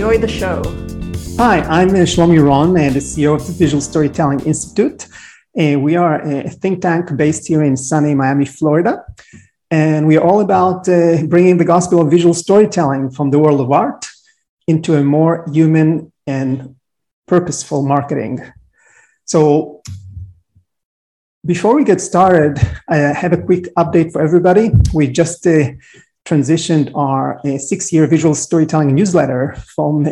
[0.00, 0.62] Enjoy the show.
[1.36, 5.06] Hi, I'm uh, Shlomi Ron, uh, the CEO of the Visual Storytelling Institute.
[5.54, 9.04] Uh, we are a think tank based here in sunny Miami, Florida.
[9.70, 13.70] And we are all about bringing the gospel of visual storytelling from the world of
[13.70, 14.06] art
[14.66, 16.76] into a more human and
[17.26, 18.40] purposeful marketing.
[19.26, 19.82] So,
[21.44, 24.70] before we get started, I have a quick update for everybody.
[24.94, 25.72] We just uh,
[26.24, 30.10] transitioned our uh, six year visual storytelling newsletter from uh,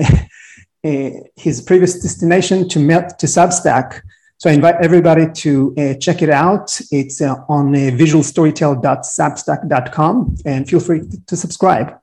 [0.84, 4.00] uh, his previous destination to, to Substack.
[4.38, 6.80] So I invite everybody to uh, check it out.
[6.92, 11.98] It's uh, on uh, visualstorytell.substack.com and feel free to subscribe.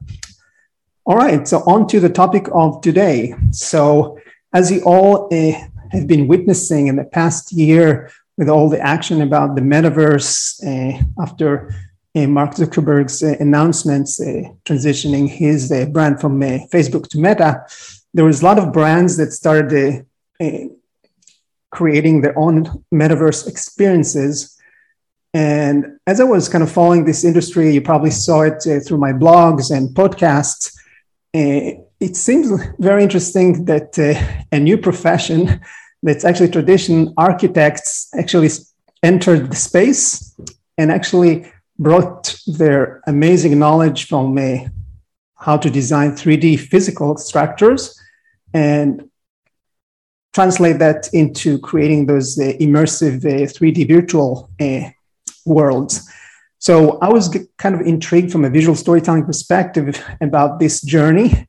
[1.05, 3.33] All right, so on to the topic of today.
[3.51, 4.19] So,
[4.53, 5.53] as you all uh,
[5.91, 10.61] have been witnessing in the past year with all the action about the metaverse
[11.17, 11.73] after
[12.15, 16.39] Mark Zuckerberg's uh, announcements uh, transitioning his brand from
[16.71, 17.65] Facebook to Meta,
[18.13, 20.05] there was a lot of brands that started
[21.75, 24.57] creating their own metaverse experiences.
[25.33, 28.99] And as I was kind of following this industry, you probably saw it uh, through
[28.99, 30.73] my blogs and podcasts.
[31.33, 32.47] Uh, it seems
[32.79, 34.15] very interesting that uh,
[34.53, 35.59] a new profession
[36.01, 38.49] that's actually tradition architects actually
[39.03, 40.33] entered the space
[40.77, 44.57] and actually brought their amazing knowledge from uh,
[45.35, 47.99] how to design 3D physical structures
[48.53, 49.09] and
[50.33, 54.89] translate that into creating those uh, immersive uh, 3D virtual uh,
[55.45, 56.09] worlds.
[56.59, 61.47] So I was kind of intrigued from a visual storytelling perspective about this journey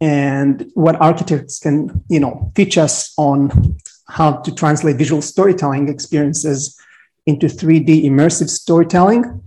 [0.00, 3.76] and what architects can, you know, teach us on
[4.08, 6.78] how to translate visual storytelling experiences
[7.26, 9.42] into 3D immersive storytelling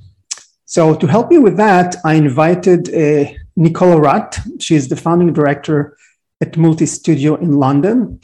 [0.70, 4.38] so to help me with that, I invited uh, Nicola Rutt.
[4.62, 5.98] She's the founding director
[6.42, 8.22] at Multi Studio in London.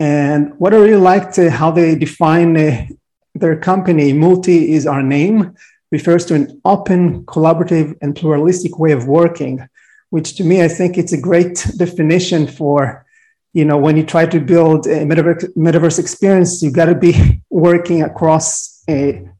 [0.00, 2.86] And what I really liked uh, how they define uh,
[3.36, 5.54] their company, Multi is our name,
[5.92, 9.64] refers to an open, collaborative, and pluralistic way of working,
[10.10, 13.06] which to me, I think it's a great definition for,
[13.52, 18.02] you know, when you try to build a metaverse, experience, you got to be working
[18.02, 18.73] across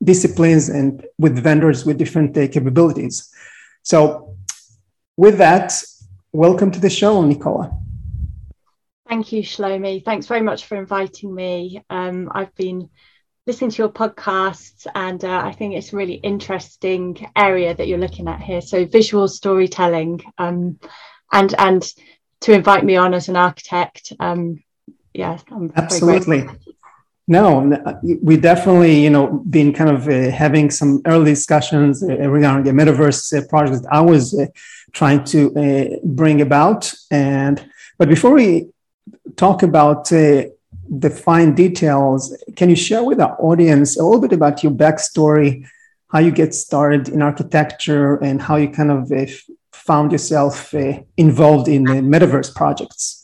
[0.03, 3.31] disciplines and with vendors with different uh, capabilities.
[3.83, 4.37] So,
[5.17, 5.73] with that,
[6.33, 7.71] welcome to the show, Nicola.
[9.09, 10.05] Thank you, Shlomi.
[10.05, 11.83] Thanks very much for inviting me.
[11.91, 12.89] Um, I've been
[13.47, 17.99] listening to your podcasts, and uh, I think it's a really interesting area that you're
[17.99, 18.63] looking at here.
[18.63, 20.79] So, visual storytelling, um,
[21.33, 21.87] and and
[22.41, 24.13] to invite me on as an architect.
[24.19, 24.63] Um,
[25.13, 26.49] yeah, I'm absolutely.
[27.27, 32.17] No, uh, we definitely, you know, been kind of uh, having some early discussions uh,
[32.29, 34.47] regarding the metaverse uh, project I was uh,
[34.93, 36.93] trying to uh, bring about.
[37.11, 38.67] And but before we
[39.37, 44.63] talk about the fine details, can you share with our audience a little bit about
[44.63, 45.67] your backstory,
[46.09, 49.11] how you get started in architecture, and how you kind of
[49.73, 50.75] found yourself
[51.17, 53.24] involved in the metaverse projects?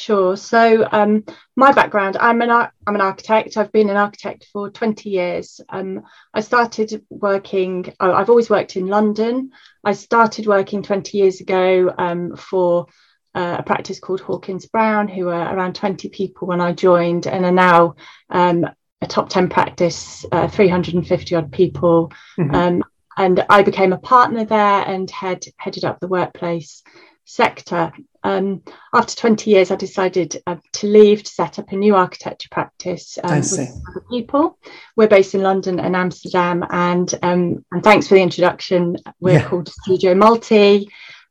[0.00, 0.34] Sure.
[0.34, 1.24] So um,
[1.56, 3.58] my background, I'm an I'm an architect.
[3.58, 5.60] I've been an architect for 20 years.
[5.68, 7.92] Um, I started working.
[8.00, 9.50] Oh, I've always worked in London.
[9.84, 12.86] I started working 20 years ago um, for
[13.34, 17.44] uh, a practice called Hawkins Brown, who were around 20 people when I joined, and
[17.44, 17.96] are now
[18.30, 18.66] um,
[19.02, 22.10] a top 10 practice, uh, 350 odd people.
[22.38, 22.54] Mm-hmm.
[22.54, 22.84] Um,
[23.18, 26.82] and I became a partner there and had headed up the workplace
[27.26, 27.92] sector.
[28.22, 28.62] Um,
[28.92, 33.18] after 20 years, I decided uh, to leave to set up a new architecture practice
[33.22, 33.58] um, with
[33.88, 34.58] other people.
[34.96, 38.96] We're based in London and Amsterdam, and um, and thanks for the introduction.
[39.20, 39.48] We're yeah.
[39.48, 40.88] called Studio Multi,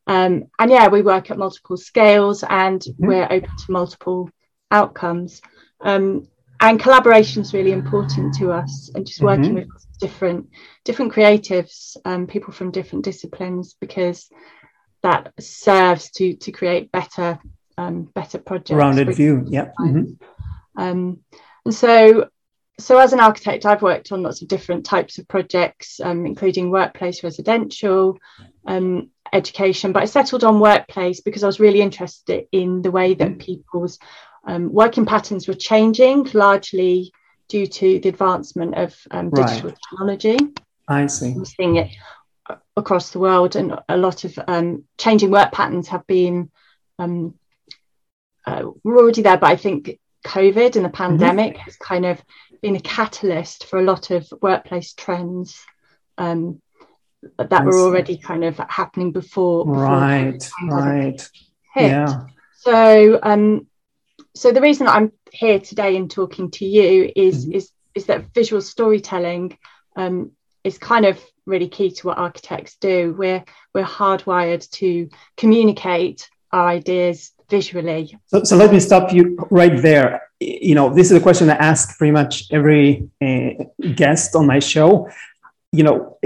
[0.07, 3.07] um, and yeah, we work at multiple scales, and mm-hmm.
[3.07, 4.30] we're open to multiple
[4.71, 5.41] outcomes.
[5.81, 6.27] Um,
[6.62, 9.69] and collaboration is really important to us, and just working mm-hmm.
[9.69, 10.50] with different
[10.83, 14.30] different creatives, um, people from different disciplines, because
[15.01, 17.40] that serves to to create better
[17.78, 18.72] um, better projects.
[18.72, 19.72] Rounded view, yeah.
[19.80, 20.81] Mm-hmm.
[20.81, 21.19] Um,
[21.66, 22.30] and so
[22.80, 26.72] so as an architect, I've worked on lots of different types of projects, um, including
[26.72, 28.18] workplace residential,
[28.66, 33.13] um, education, but I settled on workplace because I was really interested in the way
[33.13, 34.00] that people's
[34.48, 37.12] um, working patterns were changing, largely
[37.50, 39.78] due to the advancement of um, digital right.
[39.90, 40.38] technology.
[40.88, 41.31] I see.
[41.31, 41.92] I'm seeing it
[42.79, 46.49] across the world, and a lot of um, changing work patterns have been
[46.97, 47.35] um,
[48.45, 50.91] uh, we're already there, but I think COVID and the mm-hmm.
[50.91, 51.63] pandemic mm-hmm.
[51.63, 52.21] has kind of
[52.61, 55.63] been a catalyst for a lot of workplace trends
[56.17, 56.61] um,
[57.37, 59.65] that were already kind of happening before.
[59.65, 61.29] before right, right.
[61.75, 61.91] Hit.
[61.91, 62.25] Yeah.
[62.57, 63.67] So, um,
[64.35, 67.55] so the reason I'm here today and talking to you is mm-hmm.
[67.55, 69.57] is is that visual storytelling
[69.95, 70.31] um,
[70.63, 71.19] is kind of
[71.50, 73.16] really key to what architects do.
[73.18, 73.44] We're
[73.74, 78.18] we're hardwired to communicate our ideas visually.
[78.28, 80.30] So, so let me stop you right there.
[80.40, 83.66] You know, this is a question I ask pretty much every uh,
[83.96, 85.10] guest on my show.
[85.72, 86.18] You know,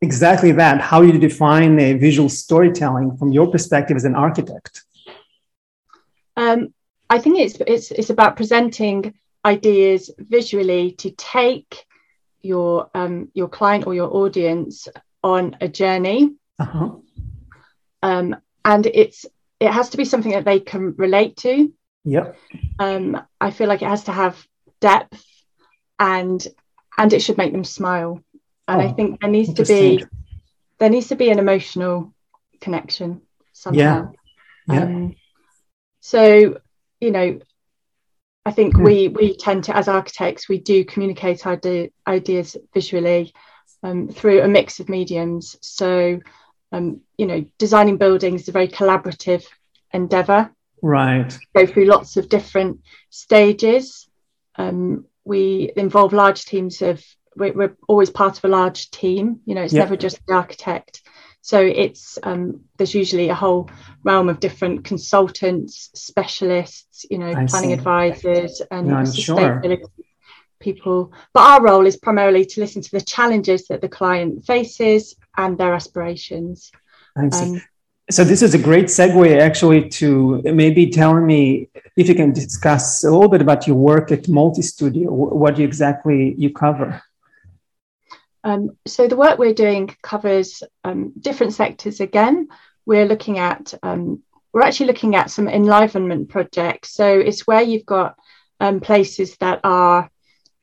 [0.00, 0.80] exactly that.
[0.80, 4.84] How you define a visual storytelling from your perspective as an architect?
[6.36, 6.72] Um,
[7.10, 9.14] I think it's it's it's about presenting
[9.44, 11.84] ideas visually to take
[12.42, 14.88] your um, your client or your audience
[15.22, 16.34] on a journey.
[16.58, 16.90] Uh-huh.
[18.02, 19.26] Um, and it's
[19.60, 21.72] it has to be something that they can relate to.
[22.04, 22.36] Yep.
[22.78, 24.46] Um, I feel like it has to have
[24.80, 25.24] depth
[25.98, 26.46] and
[26.96, 28.22] and it should make them smile.
[28.66, 30.04] And oh, I think there needs to be
[30.78, 32.14] there needs to be an emotional
[32.60, 34.12] connection somehow.
[34.68, 34.74] Yeah.
[34.74, 34.82] yeah.
[34.82, 35.16] Um,
[36.00, 36.60] so
[37.00, 37.40] you know,
[38.44, 41.60] I think we we tend to as architects we do communicate our
[42.06, 43.34] ideas visually
[43.82, 45.56] um, through a mix of mediums.
[45.60, 46.20] So
[46.72, 49.44] um, you know, designing buildings is a very collaborative
[49.92, 50.50] endeavor.
[50.82, 51.36] Right.
[51.54, 52.80] Go through lots of different
[53.10, 54.08] stages.
[54.56, 57.02] Um, we involve large teams of,
[57.36, 59.40] we're, we're, always part of a large team.
[59.44, 59.84] You know, it's yep.
[59.84, 61.02] never just the architect.
[61.48, 63.70] So it's, um, there's usually a whole
[64.04, 67.72] realm of different consultants, specialists, you know, I planning see.
[67.72, 70.04] advisors and no, sustainability sure.
[70.60, 71.14] people.
[71.32, 75.56] But our role is primarily to listen to the challenges that the client faces and
[75.56, 76.70] their aspirations.
[77.16, 77.62] Um,
[78.10, 83.04] so this is a great segue actually to maybe telling me if you can discuss
[83.04, 87.02] a little bit about your work at Multi Studio, what exactly you cover.
[88.44, 92.48] Um, so the work we're doing covers um, different sectors again.
[92.86, 96.94] We're looking at um, we're actually looking at some enlivenment projects.
[96.94, 98.16] So it's where you've got
[98.60, 100.10] um, places that are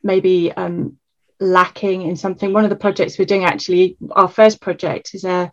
[0.04, 0.98] maybe um,
[1.40, 2.54] lacking in something.
[2.54, 5.52] One of the projects we're doing actually, our first project is a,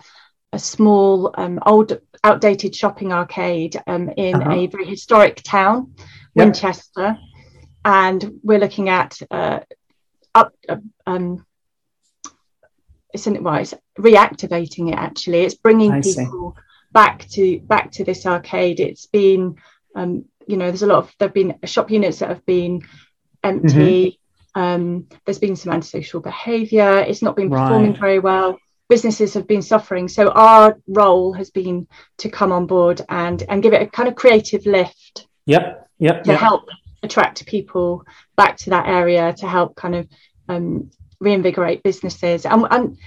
[0.52, 4.52] a small, um, old, outdated shopping arcade um, in uh-huh.
[4.52, 5.94] a very historic town,
[6.34, 6.46] yep.
[6.46, 7.16] Winchester.
[7.84, 9.60] And we're looking at uh,
[10.34, 10.76] up, uh,
[11.06, 11.44] um,
[13.12, 15.40] it's, an, well, it's reactivating it actually.
[15.40, 16.62] It's bringing I people see.
[16.92, 18.80] back to back to this arcade.
[18.80, 19.56] It's been,
[19.94, 22.82] um, you know, there's a lot of there've been shop units that have been
[23.42, 24.06] empty.
[24.06, 24.22] Mm-hmm
[24.54, 26.98] um, there's been some antisocial behaviour.
[27.00, 28.00] It's not been performing right.
[28.00, 28.58] very well.
[28.88, 30.08] Businesses have been suffering.
[30.08, 31.86] So our role has been
[32.18, 35.26] to come on board and and give it a kind of creative lift.
[35.46, 35.88] Yep.
[35.98, 36.24] Yep.
[36.24, 36.40] To yep.
[36.40, 36.68] help
[37.02, 38.04] attract people
[38.36, 40.08] back to that area, to help kind of
[40.48, 40.90] um,
[41.22, 42.44] reinvigorate businesses.
[42.44, 42.98] And, and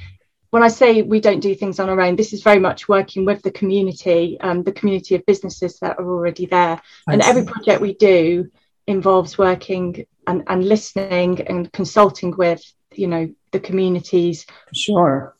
[0.50, 3.26] when I say we don't do things on our own, this is very much working
[3.26, 6.82] with the community, um, the community of businesses that are already there.
[7.08, 7.30] I and see.
[7.30, 8.50] every project we do
[8.88, 15.36] involves working and, and listening and consulting with you know the communities sure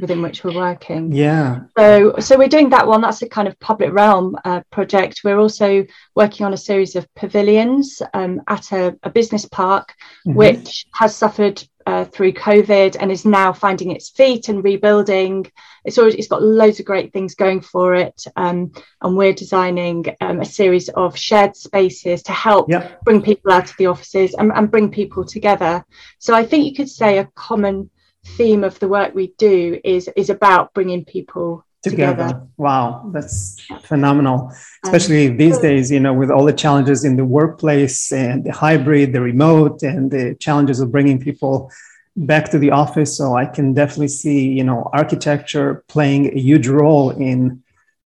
[0.00, 3.58] within which we're working yeah so so we're doing that one that's a kind of
[3.60, 8.96] public realm uh, project we're also working on a series of pavilions um, at a,
[9.04, 9.94] a, business park
[10.26, 10.36] mm-hmm.
[10.36, 15.50] which has suffered uh, through COVID and is now finding its feet and rebuilding.
[15.84, 18.72] It's already it's got loads of great things going for it, um,
[19.02, 23.02] and we're designing um, a series of shared spaces to help yep.
[23.04, 25.84] bring people out of the offices and, and bring people together.
[26.18, 27.90] So I think you could say a common
[28.36, 32.28] theme of the work we do is is about bringing people together.
[32.28, 32.46] together.
[32.56, 34.52] Wow, that's phenomenal.
[34.84, 38.52] Especially um, these days, you know, with all the challenges in the workplace and the
[38.52, 41.70] hybrid, the remote, and the challenges of bringing people
[42.16, 43.16] back to the office.
[43.16, 47.62] So I can definitely see, you know, architecture playing a huge role in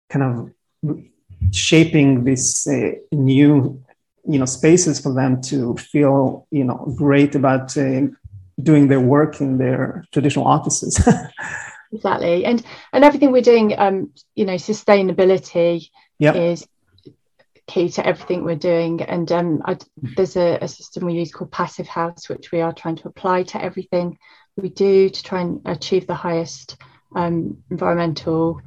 [0.10, 0.52] kind of
[1.52, 3.82] shaping this uh, new,
[4.28, 8.02] you know, spaces for them to feel, you know, great about uh,
[8.62, 11.00] doing their work in their traditional offices.
[11.92, 12.64] exactly and
[12.94, 15.90] and everything we're doing um you know sustainability
[16.20, 16.36] yep.
[16.36, 16.68] is
[17.68, 21.52] key to everything we're doing and um I, there's a, a, system we use called
[21.52, 24.18] passive house which we are trying to apply to everything
[24.58, 26.78] we do to try and achieve the highest
[27.16, 28.62] um, environmental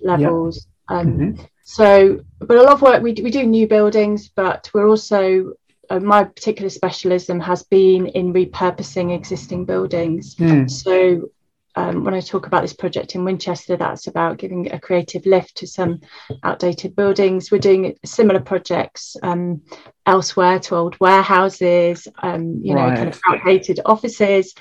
[0.00, 0.66] levels.
[0.90, 0.96] Yeah.
[0.96, 1.42] Um, mm-hmm.
[1.64, 5.54] So, but a lot of work we do, we do new buildings, but we're also
[5.90, 10.36] uh, my particular specialism has been in repurposing existing buildings.
[10.36, 10.70] Mm.
[10.70, 11.30] So
[11.76, 15.58] um, when I talk about this project in Winchester, that's about giving a creative lift
[15.58, 16.00] to some
[16.42, 17.50] outdated buildings.
[17.50, 19.60] We're doing similar projects um,
[20.06, 22.88] elsewhere to old warehouses, um, you right.
[22.88, 24.54] know, kind of outdated offices.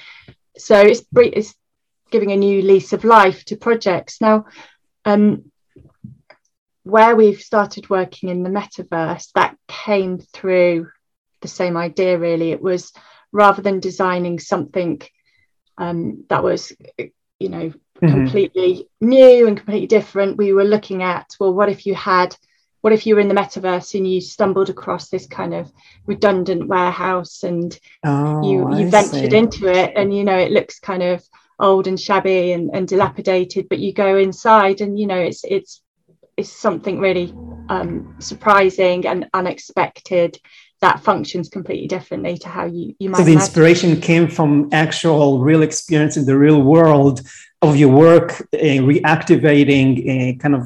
[0.57, 1.55] So it's, it's
[2.11, 4.19] giving a new lease of life to projects.
[4.19, 4.45] Now,
[5.05, 5.51] um,
[6.83, 10.89] where we've started working in the metaverse, that came through
[11.41, 12.51] the same idea, really.
[12.51, 12.91] It was
[13.31, 15.01] rather than designing something
[15.77, 16.71] um, that was,
[17.39, 18.07] you know, mm-hmm.
[18.07, 20.37] completely new and completely different.
[20.37, 22.35] We were looking at, well, what if you had,
[22.81, 25.71] what if you were in the metaverse and you stumbled across this kind of
[26.05, 29.37] redundant warehouse and oh, you you ventured see.
[29.37, 31.23] into it and you know it looks kind of
[31.59, 35.81] old and shabby and, and dilapidated, but you go inside and you know it's it's
[36.37, 37.33] it's something really
[37.69, 40.37] um, surprising and unexpected
[40.85, 43.17] that functions completely differently to how you you might.
[43.17, 47.17] So the inspiration came from actual real experience in the real world
[47.67, 50.63] of your work, uh, reactivating a kind of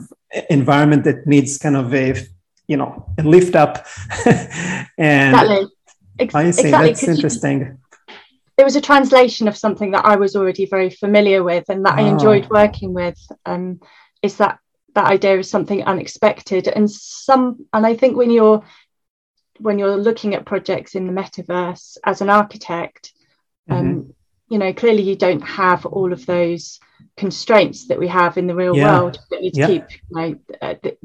[0.50, 2.08] environment that needs kind of a
[2.68, 3.74] you know a lift up.
[4.98, 5.68] and exactly.
[6.24, 7.58] Ex- I see exactly, that's interesting.
[7.60, 8.16] You,
[8.60, 11.98] it was a translation of something that I was already very familiar with and that
[11.98, 12.02] oh.
[12.02, 13.20] I enjoyed working with.
[13.46, 13.80] Um,
[14.22, 14.60] is that
[14.96, 18.62] that idea of something unexpected and some and I think when you're
[19.60, 23.14] when you're looking at projects in the metaverse as an architect,
[23.70, 23.80] mm-hmm.
[23.80, 24.14] um,
[24.50, 26.80] you know, clearly you don't have all of those
[27.16, 29.00] constraints that we have in the real yeah.
[29.00, 29.20] world.
[29.32, 29.68] You need to yeah.
[29.68, 30.98] keep you know, uh, the,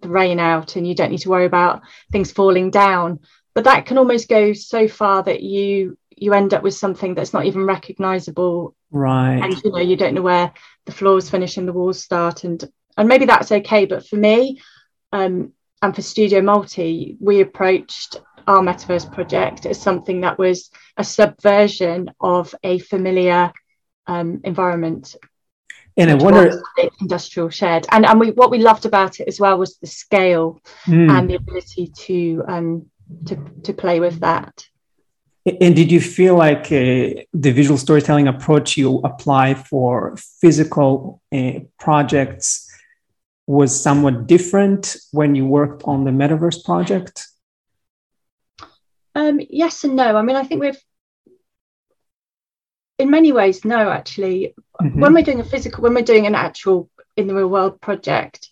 [0.00, 3.20] the rain out and you don't need to worry about things falling down.
[3.54, 7.32] But that can almost go so far that you you end up with something that's
[7.32, 10.52] not even recognizable right and you know you don't know where
[10.86, 14.60] the floors finish and the walls start and and maybe that's okay but for me
[15.12, 18.16] um, and for Studio Multi, we approached
[18.46, 23.52] our metaverse project as something that was a subversion of a familiar
[24.06, 25.14] um, environment.
[25.96, 26.62] And I wonder,
[27.00, 30.60] industrial shed, and and we what we loved about it as well was the scale
[30.86, 31.10] mm.
[31.10, 32.86] and the ability to um,
[33.26, 34.64] to to play with that.
[35.60, 41.60] And did you feel like uh, the visual storytelling approach you apply for physical uh,
[41.80, 42.67] projects?
[43.48, 47.26] Was somewhat different when you worked on the metaverse project?
[49.14, 50.16] Um, yes and no.
[50.16, 50.78] I mean, I think we've,
[52.98, 54.54] in many ways, no, actually.
[54.82, 55.00] Mm-hmm.
[55.00, 58.50] When we're doing a physical, when we're doing an actual in the real world project,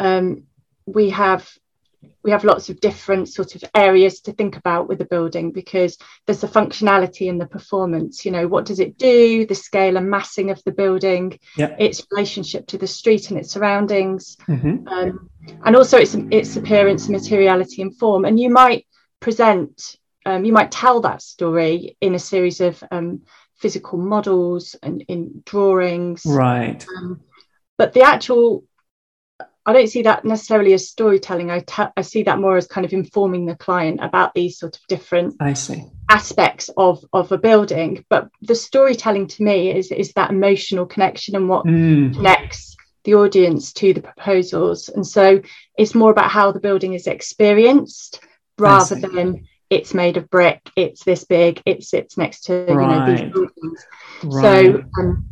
[0.00, 0.44] um,
[0.86, 1.46] we have
[2.22, 5.96] we have lots of different sort of areas to think about with the building because
[6.26, 10.10] there's the functionality and the performance you know what does it do the scale and
[10.10, 11.74] massing of the building yeah.
[11.78, 14.86] its relationship to the street and its surroundings mm-hmm.
[14.88, 15.30] um,
[15.64, 18.86] and also its its appearance materiality and form and you might
[19.20, 19.96] present
[20.26, 23.22] um, you might tell that story in a series of um,
[23.56, 27.20] physical models and in drawings right um,
[27.78, 28.64] but the actual
[29.66, 31.50] I don't see that necessarily as storytelling.
[31.50, 31.64] I,
[31.96, 35.36] I see that more as kind of informing the client about these sort of different
[35.38, 35.84] I see.
[36.08, 38.04] aspects of, of a building.
[38.08, 42.14] But the storytelling to me is, is that emotional connection and what mm.
[42.14, 44.88] connects the audience to the proposals.
[44.88, 45.42] And so
[45.76, 48.20] it's more about how the building is experienced
[48.58, 52.68] rather than it's made of brick, it's this big, it sits next to right.
[52.68, 53.86] you know these buildings.
[54.24, 54.42] Right.
[54.42, 55.28] So um,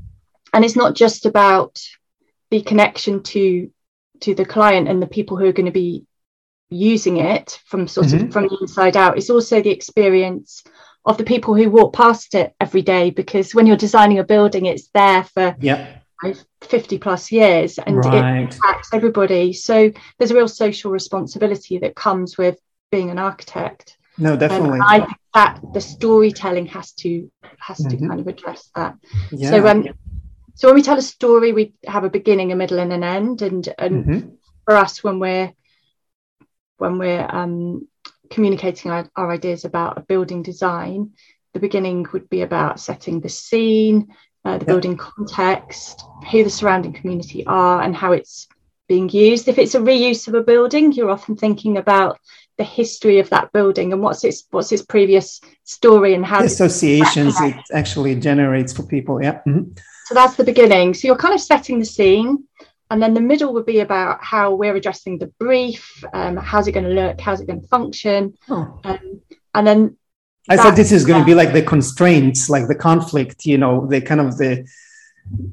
[0.52, 1.78] and it's not just about
[2.50, 3.70] the connection to
[4.20, 6.04] to the client and the people who are going to be
[6.70, 8.26] using it from sort mm-hmm.
[8.26, 10.62] of from the inside out it's also the experience
[11.06, 14.66] of the people who walk past it every day because when you're designing a building
[14.66, 15.94] it's there for yeah
[16.62, 18.14] 50 plus years and right.
[18.14, 22.58] it impacts everybody so there's a real social responsibility that comes with
[22.90, 27.96] being an architect no definitely um, i think that the storytelling has to has mm-hmm.
[27.96, 28.96] to kind of address that
[29.30, 29.50] yeah.
[29.50, 29.86] so um
[30.58, 33.42] so when we tell a story we have a beginning a middle and an end
[33.42, 34.28] and and mm-hmm.
[34.64, 35.52] for us when we're
[36.78, 37.88] when we're um,
[38.30, 41.12] communicating our, our, ideas about a building design
[41.54, 44.08] the beginning would be about setting the scene
[44.44, 48.48] uh, the building context who the surrounding community are and how it's
[48.88, 52.18] being used if it's a reuse of a building you're often thinking about
[52.56, 57.40] the history of that building and what's its what's its previous story and how associations
[57.40, 59.70] it actually generates for people yeah mm-hmm.
[60.08, 60.94] So that's the beginning.
[60.94, 62.44] So you're kind of setting the scene.
[62.90, 66.02] And then the middle would be about how we're addressing the brief.
[66.14, 67.20] Um, how's it going to look?
[67.20, 68.32] How's it going to function?
[68.48, 68.80] Oh.
[68.84, 69.20] Um,
[69.54, 69.98] and then
[70.48, 73.86] I thought this is going to be like the constraints, like the conflict, you know,
[73.86, 74.66] the kind of the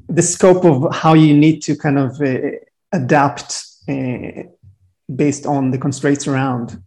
[0.08, 2.52] the scope of how you need to kind of uh,
[2.92, 4.44] adapt uh,
[5.14, 6.82] based on the constraints around.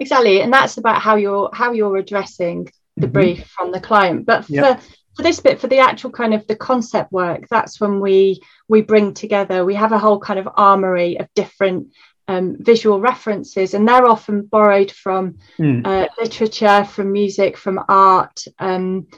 [0.00, 3.12] Exactly, and that's about how you're how you're addressing the mm-hmm.
[3.12, 4.26] brief from the client.
[4.26, 4.82] But for yep.
[5.18, 8.82] For this bit, for the actual kind of the concept work, that's when we we
[8.82, 9.64] bring together.
[9.64, 11.88] We have a whole kind of armory of different
[12.28, 15.84] um, visual references, and they're often borrowed from mm.
[15.84, 19.08] uh, literature, from music, from art, um,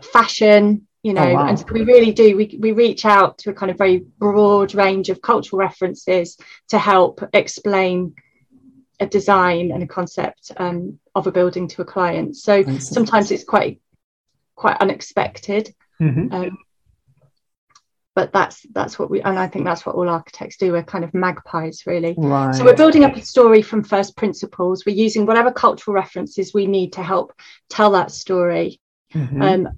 [0.00, 0.88] fashion.
[1.02, 1.48] You know, oh, wow.
[1.48, 2.34] and so we really do.
[2.34, 6.38] We we reach out to a kind of very broad range of cultural references
[6.70, 8.14] to help explain
[9.00, 12.38] a design and a concept um, of a building to a client.
[12.38, 13.82] So sometimes it's quite
[14.54, 15.74] quite unexpected.
[16.00, 16.32] Mm-hmm.
[16.32, 16.58] Um,
[18.14, 21.04] but that's that's what we and i think that's what all architects do we're kind
[21.04, 22.54] of magpies really right.
[22.54, 26.66] so we're building up a story from first principles we're using whatever cultural references we
[26.66, 27.32] need to help
[27.70, 28.80] tell that story
[29.14, 29.42] mm-hmm.
[29.42, 29.68] um,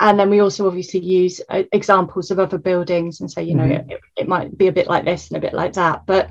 [0.00, 3.64] and then we also obviously use uh, examples of other buildings and say you know
[3.64, 3.90] mm-hmm.
[3.90, 6.30] it, it might be a bit like this and a bit like that but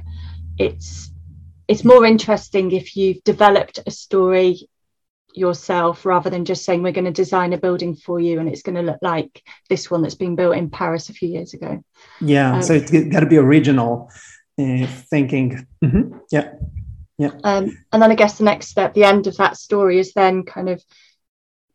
[0.57, 1.11] it's
[1.67, 4.67] it's more interesting if you've developed a story
[5.37, 8.61] yourself rather than just saying we're going to design a building for you and it's
[8.61, 11.83] going to look like this one that's been built in Paris a few years ago.
[12.19, 14.11] Yeah, um, so it's got to be original
[14.59, 15.67] uh, thinking.
[15.83, 16.17] Mm-hmm.
[16.31, 16.53] Yeah,
[17.17, 17.31] yeah.
[17.43, 20.43] Um, and then I guess the next step, the end of that story, is then
[20.43, 20.83] kind of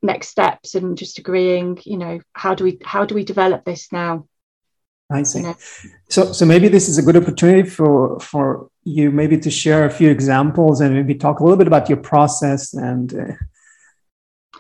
[0.02, 1.78] next steps and just agreeing.
[1.85, 4.26] You know, how do we how do we develop this now?
[5.11, 5.40] I see.
[5.40, 5.57] You know?
[6.09, 9.90] So, so maybe this is a good opportunity for for you maybe to share a
[9.90, 13.35] few examples and maybe talk a little bit about your process and uh,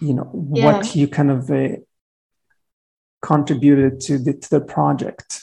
[0.02, 0.64] you know yeah.
[0.64, 1.76] what you kind of uh,
[3.20, 5.42] contributed to the, to the project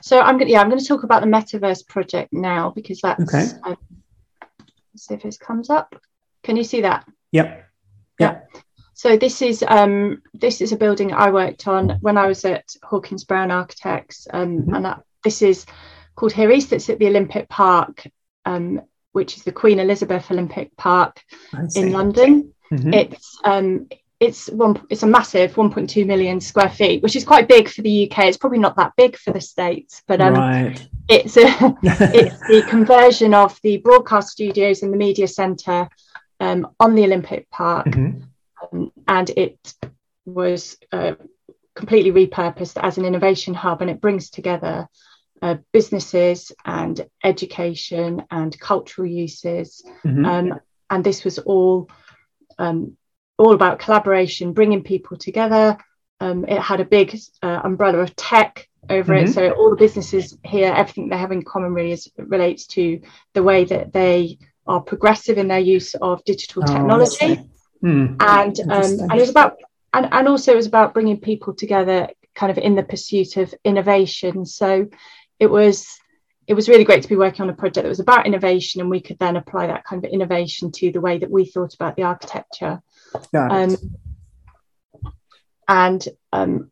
[0.00, 3.22] so i'm gonna yeah i'm going to talk about the metaverse project now because that's
[3.22, 3.74] okay uh,
[4.96, 5.94] see if this comes up
[6.42, 7.68] can you see that yep
[8.18, 8.40] yeah
[8.98, 12.64] so this is um, this is a building I worked on when I was at
[12.82, 14.74] Hawkins Brown Architects, um, mm-hmm.
[14.74, 15.66] and that, this is
[16.16, 16.72] called Here East.
[16.72, 18.08] It's at the Olympic Park,
[18.44, 18.80] um,
[19.12, 21.22] which is the Queen Elizabeth Olympic Park
[21.76, 22.52] in London.
[22.72, 22.94] Mm-hmm.
[22.94, 23.88] It's um,
[24.20, 28.10] it's one it's a massive 1.2 million square feet, which is quite big for the
[28.10, 28.26] UK.
[28.26, 30.88] It's probably not that big for the States, but um, right.
[31.08, 31.46] it's a,
[31.82, 35.88] it's the conversion of the broadcast studios and the media centre
[36.40, 38.22] um, on the Olympic Park, mm-hmm.
[38.72, 39.74] um, and it
[40.24, 41.12] was uh,
[41.74, 44.88] completely repurposed as an innovation hub, and it brings together
[45.42, 49.84] uh, businesses and education and cultural uses.
[50.04, 50.24] Mm-hmm.
[50.24, 51.88] Um, and this was all
[52.58, 52.96] um,
[53.38, 55.78] all about collaboration, bringing people together.
[56.20, 59.26] Um, it had a big uh, umbrella of tech over mm-hmm.
[59.26, 63.00] it, so all the businesses here, everything they have in common really is, relates to
[63.34, 67.48] the way that they are progressive in their use of digital oh, technology.
[67.80, 68.16] Hmm.
[68.20, 69.58] And um, and it was about
[69.92, 73.54] and, and also it was about bringing people together kind of in the pursuit of
[73.64, 74.44] innovation.
[74.46, 74.88] So
[75.38, 75.98] it was
[76.48, 78.88] it was really great to be working on a project that was about innovation and
[78.88, 81.94] we could then apply that kind of innovation to the way that we thought about
[81.94, 82.80] the architecture.
[83.50, 83.76] Um,
[85.68, 86.70] and um,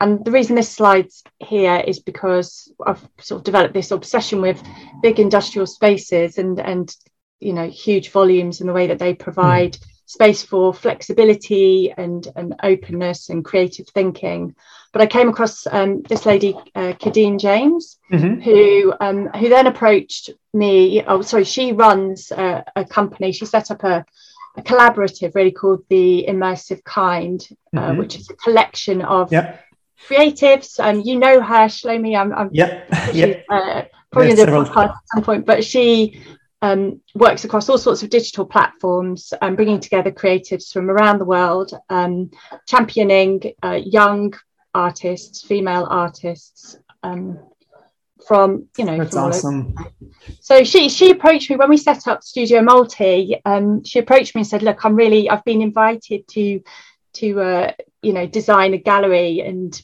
[0.00, 4.62] and the reason this slide's here is because I've sort of developed this obsession with
[5.02, 6.94] big industrial spaces and and
[7.38, 12.28] you know huge volumes and the way that they provide mm space for flexibility and,
[12.36, 14.54] and openness and creative thinking.
[14.92, 18.40] But I came across um, this lady, uh, Kadeen James, mm-hmm.
[18.42, 21.02] who um, who then approached me.
[21.02, 23.32] Oh, sorry, she runs a, a company.
[23.32, 24.04] She set up a,
[24.58, 27.90] a, collaborative, really called the Immersive Kind, uh, mm-hmm.
[27.92, 29.64] uh, which is a collection of yep.
[30.06, 30.78] creatives.
[30.78, 32.14] Um, you know her, Shlomi.
[32.14, 32.86] I'm, I'm yep.
[33.14, 33.46] yep.
[33.48, 36.20] Uh, probably yeah, the podcast at some point, but she
[36.62, 41.24] um, works across all sorts of digital platforms, um, bringing together creatives from around the
[41.24, 42.30] world, um,
[42.68, 44.32] championing uh, young
[44.72, 47.40] artists, female artists um,
[48.26, 48.96] from you know.
[48.96, 49.74] That's awesome.
[50.40, 53.36] So she she approached me when we set up Studio Multi.
[53.44, 56.62] Um, she approached me and said, "Look, I'm really I've been invited to
[57.14, 57.72] to uh,
[58.02, 59.82] you know design a gallery and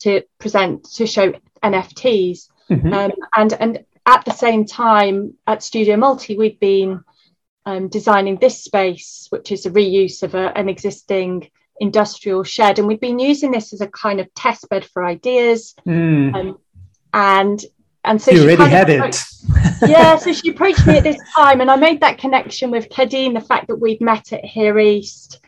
[0.00, 1.32] to present to show
[1.62, 2.92] NFTs." Mm-hmm.
[2.92, 7.04] Um, and and at the same time, at Studio Multi, we'd been
[7.66, 11.48] um, designing this space, which is a reuse of a, an existing
[11.80, 12.78] industrial shed.
[12.78, 15.74] And we'd been using this as a kind of test bed for ideas.
[15.86, 16.34] Mm.
[16.34, 16.58] Um,
[17.12, 17.64] and
[18.04, 19.16] and so you already had it.
[19.88, 23.34] yeah, so she approached me at this time, and I made that connection with Kadeen,
[23.34, 25.38] the fact that we'd met at Here East.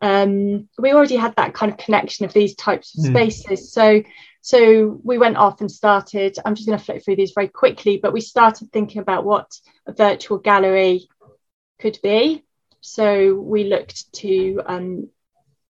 [0.00, 3.10] Um, we already had that kind of connection of these types of mm.
[3.10, 3.72] spaces.
[3.72, 4.02] So
[4.44, 6.36] so we went off and started.
[6.44, 9.58] I'm just going to flip through these very quickly, but we started thinking about what
[9.86, 11.08] a virtual gallery
[11.80, 12.44] could be.
[12.82, 15.08] So we looked to um,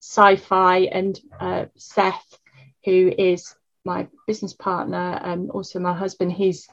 [0.03, 2.41] sci-fi and uh, Seth,
[2.85, 6.33] who is my business partner and also my husband.
[6.33, 6.69] He's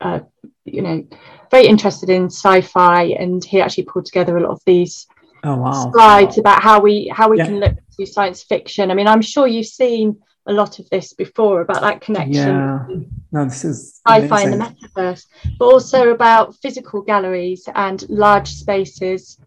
[0.00, 0.22] uh,
[0.64, 1.06] you know
[1.52, 5.06] very interested in sci-fi, and he actually pulled together a lot of these
[5.44, 5.92] oh, wow.
[5.92, 7.44] slides about how we how we yeah.
[7.46, 8.90] can look to science fiction.
[8.90, 12.48] I mean, I'm sure you've seen a lot of this before about that connection.
[12.48, 12.86] Yeah,
[13.32, 15.26] no, this is sci-fi and the metaverse,
[15.58, 19.38] but also about physical galleries and large spaces.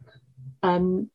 [0.61, 1.09] Um,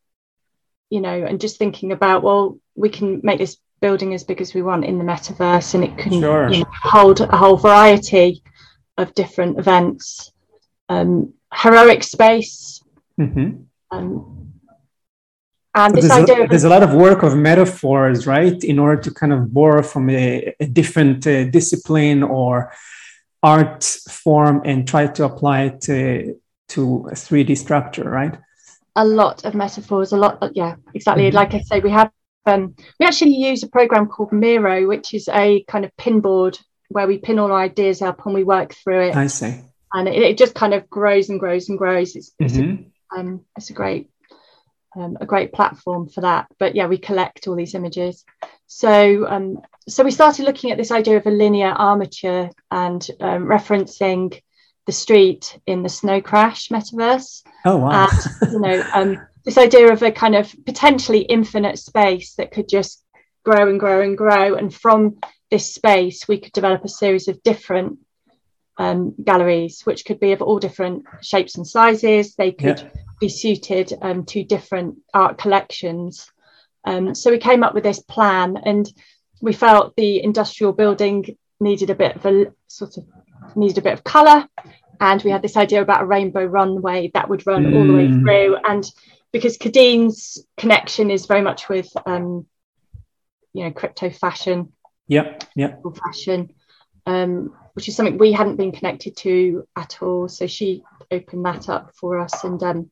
[0.90, 4.54] you know, and just thinking about well, we can make this building as big as
[4.54, 6.50] we want in the metaverse, and it can sure.
[6.50, 8.42] you know, hold a whole variety
[8.96, 10.32] of different events.
[10.88, 12.82] Um, heroic space.
[13.18, 13.62] Mm-hmm.
[13.90, 14.53] Um,
[15.74, 19.00] and this there's, idea a, there's a lot of work of metaphors, right, in order
[19.02, 22.72] to kind of borrow from a, a different uh, discipline or
[23.42, 28.38] art form and try to apply it to, to a 3D structure, right?
[28.96, 31.24] A lot of metaphors, a lot, yeah, exactly.
[31.24, 31.36] Mm-hmm.
[31.36, 32.10] Like I say, we have
[32.46, 37.06] um, we actually use a program called Miro, which is a kind of pinboard where
[37.06, 39.16] we pin all our ideas up and we work through it.
[39.16, 39.60] I see.
[39.92, 42.14] And it, it just kind of grows and grows and grows.
[42.14, 42.44] It's, mm-hmm.
[42.44, 43.18] it's, a, mm-hmm.
[43.18, 44.10] um, it's a great
[44.96, 46.46] um, a great platform for that.
[46.58, 48.24] But yeah, we collect all these images.
[48.66, 53.44] So um, so we started looking at this idea of a linear armature and um,
[53.44, 54.40] referencing
[54.86, 57.42] the street in the Snow Crash metaverse.
[57.64, 58.08] Oh wow!
[58.08, 62.68] And, you know, um, this idea of a kind of potentially infinite space that could
[62.68, 63.04] just
[63.44, 65.18] grow and grow and grow, and from
[65.50, 67.98] this space we could develop a series of different
[68.78, 72.34] um, galleries, which could be of all different shapes and sizes.
[72.34, 76.30] They could yeah be suited um, to different art collections.
[76.84, 78.90] Um, so we came up with this plan, and
[79.40, 83.04] we felt the industrial building needed a bit of a sort of
[83.56, 84.46] needed a bit of colour,
[85.00, 87.76] and we had this idea about a rainbow runway that would run mm.
[87.76, 88.22] all the way mm.
[88.22, 88.56] through.
[88.64, 88.84] And
[89.32, 92.46] because Kadeen's connection is very much with, um,
[93.52, 94.72] you know, crypto fashion,
[95.08, 96.52] yeah, yeah, fashion,
[97.06, 100.28] um, which is something we hadn't been connected to at all.
[100.28, 102.90] So she opened that up for us, and um,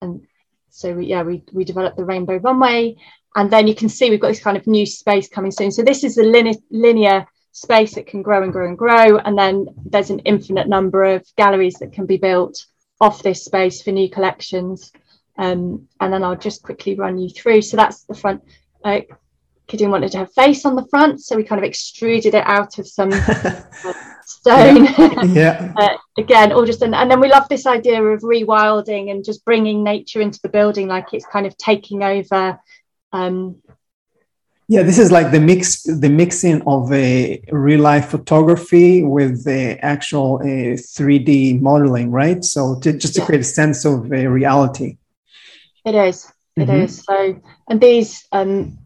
[0.00, 0.26] and
[0.70, 2.96] so we, yeah, we we developed the Rainbow Runway,
[3.34, 5.70] and then you can see we've got this kind of new space coming soon.
[5.70, 9.36] So this is a linear linear space that can grow and grow and grow, and
[9.36, 12.64] then there's an infinite number of galleries that can be built
[13.00, 14.92] off this space for new collections.
[15.38, 17.62] Um, and then I'll just quickly run you through.
[17.62, 18.42] So that's the front.
[18.84, 19.00] Uh,
[19.72, 22.78] Kadeen wanted to have face on the front, so we kind of extruded it out
[22.78, 23.62] of some uh,
[24.24, 24.84] stone.
[24.84, 25.24] Yeah.
[25.24, 25.72] yeah.
[25.76, 29.44] uh, again, all just an, and then we love this idea of rewilding and just
[29.44, 32.60] bringing nature into the building, like it's kind of taking over.
[33.12, 33.62] Um,
[34.68, 39.78] yeah, this is like the mix, the mixing of a real life photography with the
[39.84, 42.44] actual uh, 3D modeling, right?
[42.44, 43.26] So to, just to yeah.
[43.26, 44.98] create a sense of uh, reality.
[45.84, 46.32] It is.
[46.56, 46.84] It mm-hmm.
[46.84, 47.02] is.
[47.04, 48.78] So, and these um,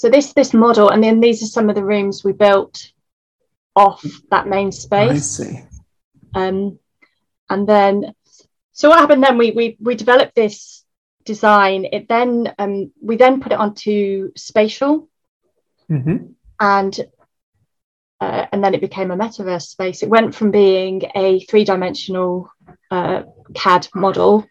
[0.00, 2.90] so this this model, and then these are some of the rooms we built
[3.76, 5.38] off that main space.
[5.38, 5.64] I see.
[6.34, 6.78] Um,
[7.50, 8.14] and then,
[8.72, 9.36] so what happened then?
[9.36, 10.86] We we we developed this
[11.26, 11.84] design.
[11.84, 15.10] It then um, we then put it onto spatial,
[15.90, 16.32] mm-hmm.
[16.58, 17.00] and
[18.22, 20.02] uh, and then it became a metaverse space.
[20.02, 22.50] It went from being a three dimensional
[22.90, 24.46] uh, CAD model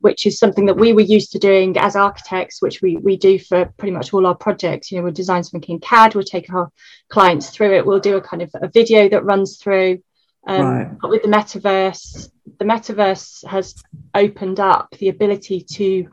[0.00, 3.38] which is something that we were used to doing as architects, which we, we do
[3.38, 4.90] for pretty much all our projects.
[4.90, 6.70] You know, we'll design something in CAD, we'll take our
[7.08, 10.02] clients through it, we'll do a kind of a video that runs through.
[10.46, 11.00] Um, right.
[11.00, 13.74] But with the metaverse, the metaverse has
[14.14, 16.08] opened up the ability to,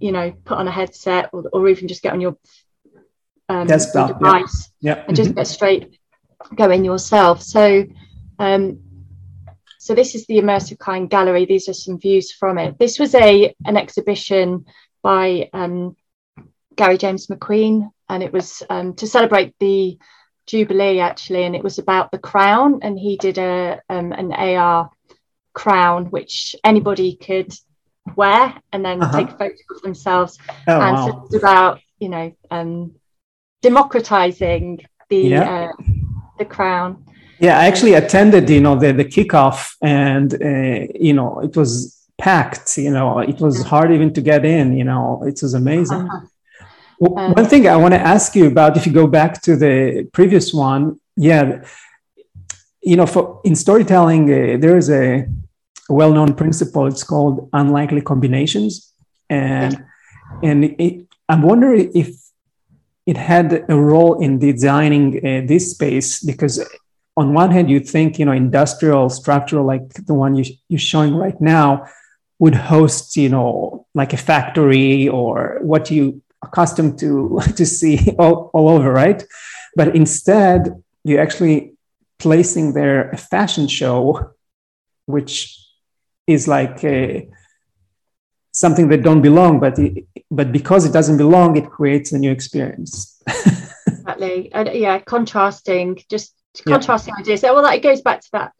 [0.00, 2.36] you know, put on a headset or, or even just get on your
[3.48, 4.96] um, desktop device yeah.
[4.96, 5.04] Yeah.
[5.06, 5.38] and just mm-hmm.
[5.38, 5.98] get straight
[6.54, 7.42] going yourself.
[7.42, 7.84] So
[8.38, 8.80] um,
[9.86, 11.44] so this is the Immersive Kind Gallery.
[11.44, 12.76] These are some views from it.
[12.76, 14.66] This was a an exhibition
[15.00, 15.96] by um,
[16.74, 19.96] Gary James McQueen, and it was um, to celebrate the
[20.46, 22.80] Jubilee actually, and it was about the crown.
[22.82, 24.90] And he did a um, an AR
[25.52, 27.54] crown which anybody could
[28.16, 29.16] wear and then uh-huh.
[29.16, 30.36] take photos of themselves.
[30.66, 31.06] Oh, and wow.
[31.06, 32.96] so it's about you know um,
[33.62, 35.70] democratizing the yeah.
[35.70, 35.82] uh,
[36.40, 37.04] the crown.
[37.38, 41.96] Yeah, I actually attended, you know, the, the kickoff and, uh, you know, it was
[42.18, 46.08] packed, you know, it was hard even to get in, you know, it was amazing.
[46.08, 46.20] Uh-huh.
[47.04, 50.08] Um, one thing I want to ask you about, if you go back to the
[50.12, 51.62] previous one, yeah,
[52.80, 55.26] you know, for in storytelling, uh, there is a
[55.88, 56.86] well-known principle.
[56.86, 58.92] It's called unlikely combinations,
[59.28, 59.84] and
[60.42, 62.16] and it, I'm wondering if
[63.06, 66.64] it had a role in designing uh, this space because
[67.16, 71.14] on one hand, you think, you know, industrial structure like the one you, you're showing
[71.14, 71.86] right now
[72.38, 78.50] would host, you know, like a factory or what you accustomed to to see all,
[78.52, 79.24] all over, right?
[79.74, 81.74] But instead, you're actually
[82.18, 84.32] placing there a fashion show,
[85.06, 85.58] which
[86.26, 87.28] is like a,
[88.52, 92.30] something that don't belong, but it, but because it doesn't belong, it creates a new
[92.30, 93.22] experience.
[93.86, 94.52] exactly.
[94.52, 97.20] Uh, yeah, contrasting, just contrasting yeah.
[97.20, 97.40] ideas.
[97.40, 98.52] So, well, that it goes back to that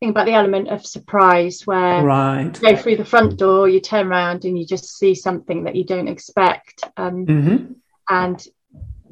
[0.00, 2.44] thing about the element of surprise, where right.
[2.44, 5.76] you go through the front door, you turn around, and you just see something that
[5.76, 6.84] you don't expect.
[6.96, 7.72] Um, mm-hmm.
[8.08, 8.46] And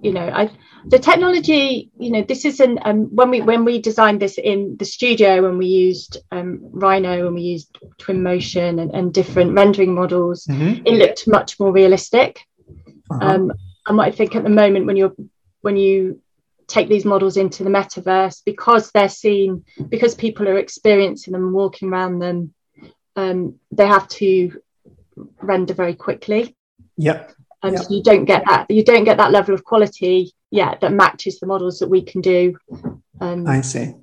[0.03, 0.51] you know, I
[0.87, 4.85] the technology, you know, this isn't um, when we when we designed this in the
[4.85, 10.47] studio when we used um, Rhino and we used Twinmotion and, and different rendering models,
[10.47, 10.87] mm-hmm.
[10.87, 12.41] it looked much more realistic.
[13.11, 13.27] Uh-huh.
[13.27, 13.53] Um,
[13.87, 15.15] and I think at the moment when you're
[15.63, 16.21] when you
[16.69, 21.89] take these models into the metaverse because they're seen because people are experiencing them walking
[21.89, 22.55] around them
[23.17, 24.61] um, they have to
[25.41, 26.55] render very quickly
[26.97, 27.83] yep and yep.
[27.83, 31.41] so you don't get that you don't get that level of quality yet that matches
[31.41, 32.57] the models that we can do
[33.21, 33.95] um, i see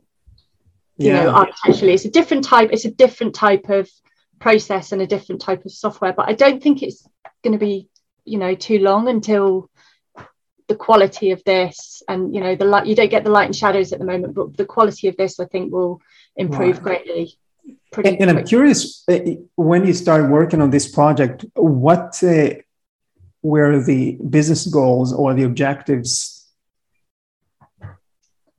[0.98, 1.08] yeah.
[1.08, 3.90] you know architecturally it's a different type it's a different type of
[4.40, 7.08] process and a different type of software but i don't think it's
[7.44, 7.88] going to be
[8.26, 9.70] you know too long until
[10.68, 13.56] the quality of this and you know the light you don't get the light and
[13.56, 16.02] shadows at the moment but the quality of this i think will
[16.36, 17.04] improve right.
[17.06, 17.38] greatly
[17.98, 19.20] and, and i'm curious uh,
[19.56, 22.50] when you started working on this project what uh,
[23.42, 26.48] were the business goals or the objectives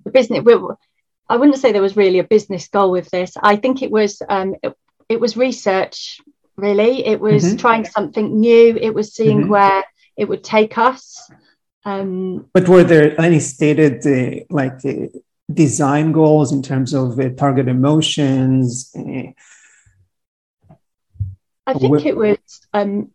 [0.04, 0.46] the business
[1.28, 4.22] i wouldn't say there was really a business goal with this i think it was
[4.28, 4.76] um, it,
[5.08, 6.20] it was research
[6.56, 7.56] really it was mm-hmm.
[7.56, 9.50] trying something new it was seeing mm-hmm.
[9.50, 9.84] where
[10.16, 11.30] it would take us
[11.86, 15.06] um, but were there any stated uh, like uh,
[15.50, 18.92] design goals in terms of uh, target emotions?
[18.98, 19.30] Uh,
[21.64, 22.38] I think it was.
[22.74, 23.12] Um,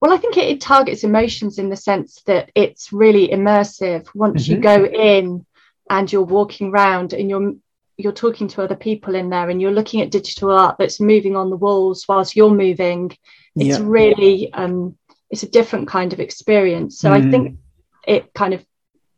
[0.00, 4.06] well, I think it, it, targets emotions in the sense that it's really immersive.
[4.14, 4.54] Once mm-hmm.
[4.54, 5.44] you go in
[5.90, 7.54] and you're walking around and you're
[7.96, 11.34] you're talking to other people in there and you're looking at digital art that's moving
[11.34, 13.10] on the walls whilst you're moving,
[13.56, 13.84] it's yeah.
[13.84, 14.96] really um,
[15.36, 16.98] it's a different kind of experience.
[16.98, 17.12] So mm.
[17.12, 17.58] I think
[18.06, 18.64] it kind of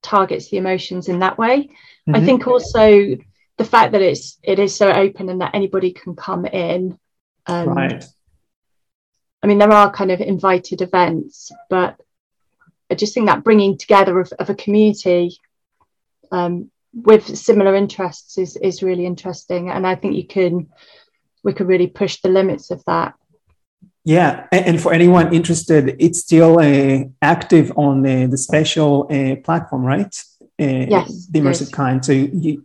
[0.02, 1.68] targets the emotions in that way.
[1.68, 2.16] Mm-hmm.
[2.16, 3.16] I think also
[3.56, 6.98] the fact that it's it is so open and that anybody can come in.
[7.46, 8.04] Um, right.
[9.42, 12.00] I mean, there are kind of invited events, but
[12.90, 15.38] I just think that bringing together of, of a community
[16.32, 20.68] um, with similar interests is is really interesting, and I think you can
[21.44, 23.14] we could really push the limits of that.
[24.08, 29.84] Yeah, and for anyone interested, it's still uh, active on the, the Spatial uh, platform,
[29.84, 30.16] right?
[30.58, 31.26] Uh, yes.
[31.26, 31.70] The immersive yes.
[31.72, 32.02] kind.
[32.02, 32.64] So, you,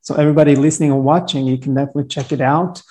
[0.00, 2.82] so everybody listening or watching, you can definitely check it out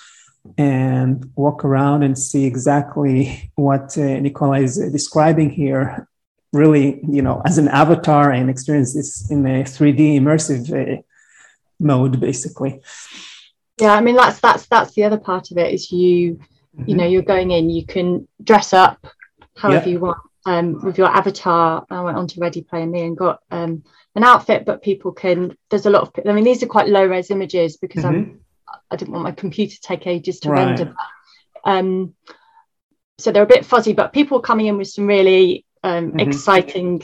[0.56, 6.08] and walk around and see exactly what uh, Nicola is describing here.
[6.54, 11.02] Really, you know, as an avatar and experience this in a 3D immersive uh,
[11.78, 12.80] mode, basically.
[13.78, 16.40] Yeah, I mean that's that's that's the other part of it is you
[16.76, 16.90] Mm-hmm.
[16.90, 19.06] You know, you're going in, you can dress up
[19.56, 21.86] however you want um, with your avatar.
[21.90, 25.56] I went on to Ready Player Me and got um, an outfit, but people can.
[25.70, 26.26] There's a lot of.
[26.26, 28.14] I mean, these are quite low res images because mm-hmm.
[28.14, 28.40] I'm.
[28.90, 30.66] I didn't want my computer to take ages to right.
[30.66, 30.94] render.
[31.64, 32.14] Um,
[33.18, 36.20] so they're a bit fuzzy, but people are coming in with some really um, mm-hmm.
[36.20, 37.02] exciting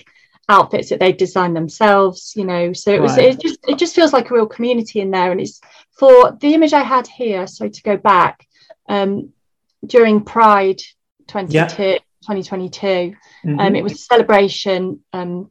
[0.48, 2.32] outfits that they designed themselves.
[2.36, 3.16] You know, so it was.
[3.16, 3.26] Right.
[3.26, 3.58] It just.
[3.68, 5.60] It just feels like a real community in there, and it's
[5.98, 7.46] for the image I had here.
[7.46, 8.46] So to go back.
[8.88, 9.32] Um,
[9.86, 10.80] during Pride
[11.28, 11.68] 22, yeah.
[11.68, 12.86] 2022.
[12.86, 13.60] Mm-hmm.
[13.60, 15.04] Um, it was a celebration.
[15.12, 15.50] Um,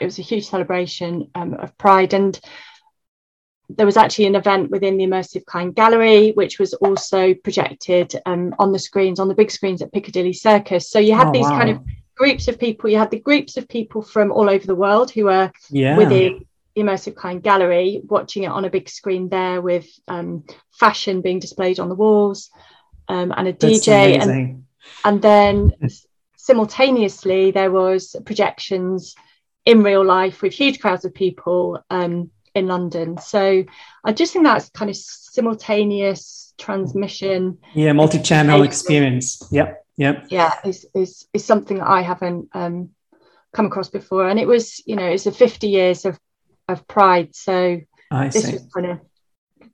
[0.00, 2.38] it was a huge celebration um, of Pride, and
[3.68, 8.54] there was actually an event within the Immersive Kind Gallery, which was also projected um,
[8.58, 10.90] on the screens, on the big screens at Piccadilly Circus.
[10.90, 11.58] So you had oh, these wow.
[11.58, 11.80] kind of
[12.16, 12.88] groups of people.
[12.88, 15.98] You had the groups of people from all over the world who were yeah.
[15.98, 21.20] within the Immersive Kind Gallery, watching it on a big screen there with um, fashion
[21.20, 22.50] being displayed on the walls
[23.08, 24.64] um, and a That's DJ, and,
[25.04, 25.72] and then
[26.36, 29.14] simultaneously there was projections
[29.64, 33.18] in real life with huge crowds of people um, in London.
[33.18, 33.64] So
[34.04, 37.58] I just think that's kind of simultaneous transmission.
[37.74, 39.46] Yeah, multi-channel experience.
[39.50, 40.26] Yep, yep.
[40.30, 42.90] Yeah, is is is something that I haven't um,
[43.52, 46.18] come across before, and it was you know it's a fifty years of
[46.68, 48.52] of Pride, so I this see.
[48.52, 49.00] was kind of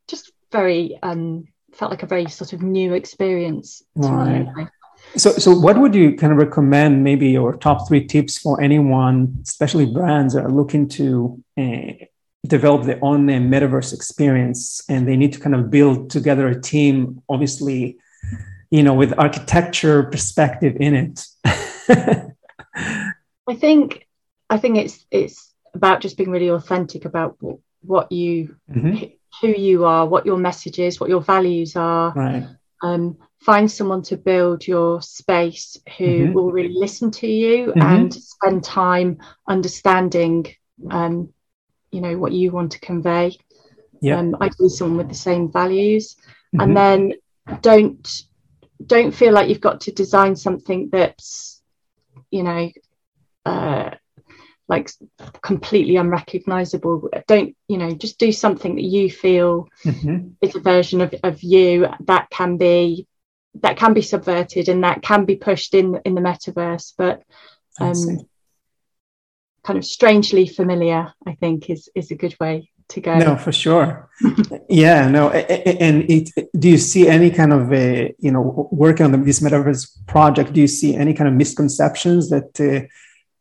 [0.09, 3.83] just very um, felt like a very sort of new experience.
[3.95, 4.69] Right.
[5.17, 9.39] So, so what would you kind of recommend, maybe your top three tips for anyone,
[9.43, 12.05] especially brands that are looking to uh,
[12.47, 16.61] develop their own uh, metaverse experience and they need to kind of build together a
[16.61, 17.97] team, obviously,
[18.71, 21.27] you know, with architecture perspective in it.
[23.47, 24.07] I think
[24.51, 29.05] I think it's it's about just being really authentic about what, what you mm-hmm.
[29.41, 32.13] Who you are, what your message is, what your values are.
[32.15, 32.47] Right.
[32.83, 36.33] Um, find someone to build your space who mm-hmm.
[36.33, 37.81] will really listen to you mm-hmm.
[37.81, 40.47] and spend time understanding
[40.91, 41.33] um,
[41.91, 43.37] you know what you want to convey
[44.01, 46.61] yeah um, ideally someone with the same values mm-hmm.
[46.61, 47.13] and then
[47.61, 48.23] don't
[48.87, 51.63] don't feel like you've got to design something that's
[52.31, 52.71] you know
[53.45, 53.91] uh,
[54.69, 54.91] like
[55.43, 57.09] completely unrecognizable.
[57.27, 60.29] Don't you know just do something that you feel mm-hmm.
[60.41, 63.07] is a version of, of you that can be
[63.61, 66.93] that can be subverted and that can be pushed in in the metaverse.
[66.97, 67.23] But
[67.81, 68.27] um
[69.65, 73.19] kind of strangely familiar i think is is a good way to go.
[73.19, 74.11] No for sure.
[74.69, 79.25] Yeah no and it do you see any kind of a you know working on
[79.25, 82.87] this metaverse project do you see any kind of misconceptions that uh,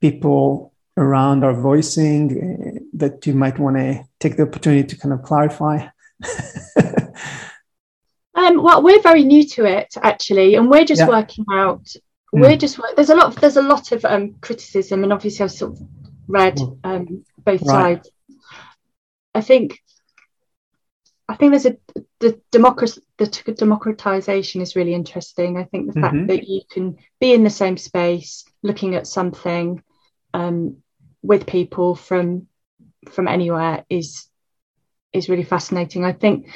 [0.01, 5.13] people around our voicing uh, that you might want to take the opportunity to kind
[5.13, 5.87] of clarify
[8.35, 11.07] Um, well, we're very new to it actually, and we're just yeah.
[11.07, 11.85] working out.
[12.33, 12.41] Mm.
[12.41, 15.51] We're just there's a lot of, there's a lot of um, criticism, and obviously I've
[15.51, 15.87] sort of
[16.27, 16.73] read hmm.
[16.83, 18.03] um, both right.
[18.03, 18.09] sides.
[19.35, 19.79] I think
[21.29, 21.77] I think there's a
[22.19, 25.57] the democracy the democratization is really interesting.
[25.57, 26.17] I think the mm-hmm.
[26.17, 29.83] fact that you can be in the same space, looking at something
[30.33, 30.77] um,
[31.23, 32.47] with people from
[33.09, 34.27] from anywhere is
[35.13, 36.05] is really fascinating.
[36.05, 36.47] I think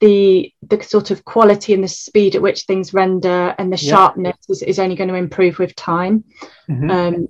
[0.00, 3.90] the the sort of quality and the speed at which things render and the yeah.
[3.90, 6.24] sharpness is, is, only going to improve with time.
[6.68, 6.90] Mm-hmm.
[6.90, 7.28] Um,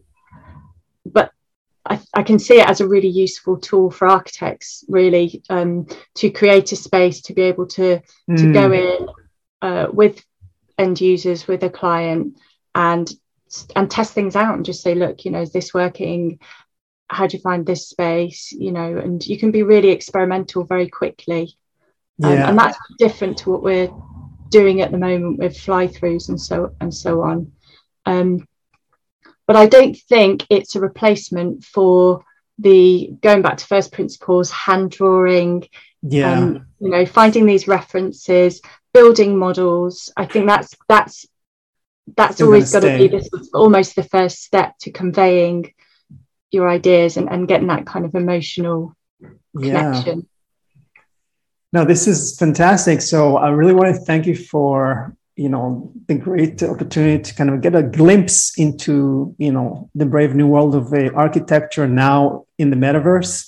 [1.04, 1.30] but
[1.84, 6.30] I, I, can see it as a really useful tool for architects, really, um, to
[6.30, 8.36] create a space to be able to mm.
[8.38, 8.98] to go mm.
[8.98, 9.08] in
[9.60, 10.24] uh, with
[10.78, 12.38] end users, with a client,
[12.74, 13.12] and
[13.74, 16.38] and test things out and just say, look, you know, is this working?
[17.08, 18.52] How do you find this space?
[18.52, 21.56] You know, and you can be really experimental very quickly.
[22.22, 22.48] Um, yeah.
[22.48, 23.90] and that's different to what we're
[24.48, 27.52] doing at the moment with fly throughs and so and so on.
[28.06, 28.46] Um,
[29.46, 32.24] but I don't think it's a replacement for
[32.58, 35.68] the going back to first principles, hand drawing,
[36.02, 38.62] yeah, um, you know, finding these references,
[38.92, 40.12] building models.
[40.16, 41.26] I think that's that's
[42.16, 45.72] that's Still always got to be this almost the first step to conveying
[46.50, 48.94] your ideas and, and getting that kind of emotional
[49.56, 50.18] connection.
[50.18, 51.00] Yeah.
[51.72, 53.00] No, this is fantastic.
[53.00, 57.50] So I really want to thank you for you know the great opportunity to kind
[57.50, 62.44] of get a glimpse into you know the brave new world of uh, architecture now
[62.58, 63.44] in the metaverse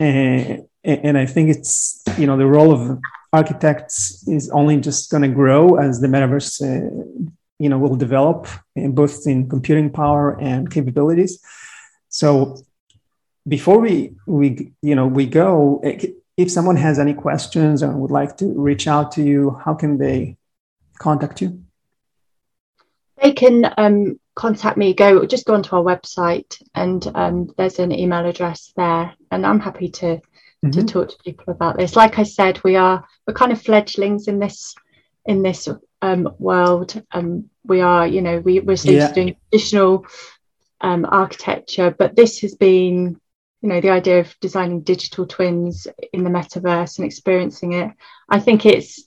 [0.00, 2.98] and, and i think it's you know the role of
[3.34, 8.46] architects is only just going to grow as the metaverse uh, you know will develop
[8.76, 11.40] in both in computing power and capabilities
[12.08, 12.56] so
[13.46, 15.80] before we we you know we go
[16.36, 19.98] if someone has any questions and would like to reach out to you how can
[19.98, 20.38] they
[20.98, 21.62] contact you?
[23.22, 24.94] They can um, contact me.
[24.94, 29.60] Go just go onto our website, and um, there's an email address there, and I'm
[29.60, 30.70] happy to mm-hmm.
[30.70, 31.96] to talk to people about this.
[31.96, 34.74] Like I said, we are we're kind of fledglings in this
[35.28, 35.68] in this
[36.02, 37.00] um, world.
[37.12, 39.12] Um, we are, you know, we, we're still yeah.
[39.12, 40.06] doing traditional
[40.80, 43.20] um, architecture, but this has been,
[43.60, 47.92] you know, the idea of designing digital twins in the metaverse and experiencing it.
[48.28, 49.04] I think it's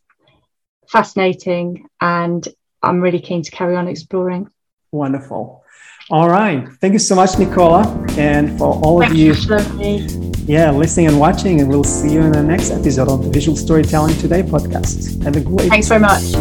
[0.88, 2.48] fascinating and
[2.84, 4.48] I'm really keen to carry on exploring.
[4.92, 5.64] Wonderful.
[6.10, 6.68] All right.
[6.80, 7.84] Thank you so much, Nicola.
[8.18, 12.22] And for all Thank of you, you yeah, listening and watching, and we'll see you
[12.22, 15.24] in the next episode of the Visual Storytelling Today podcast.
[15.24, 16.34] Have a great Thanks very much.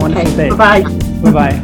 [0.00, 0.36] Wonderful okay.
[0.36, 0.50] day.
[0.50, 0.98] Bye bye.
[1.22, 1.60] bye bye.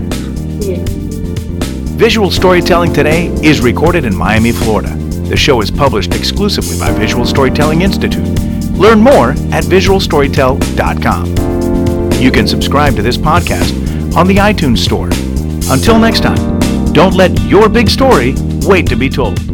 [1.96, 4.94] Visual Storytelling Today is recorded in Miami, Florida.
[5.28, 8.26] The show is published exclusively by Visual Storytelling Institute.
[8.72, 12.20] Learn more at visualstorytell.com.
[12.20, 13.72] You can subscribe to this podcast
[14.16, 15.08] on the iTunes Store.
[15.72, 16.53] Until next time,
[16.94, 19.53] don't let your big story wait to be told.